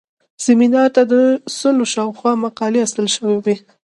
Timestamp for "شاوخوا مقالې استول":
1.93-3.07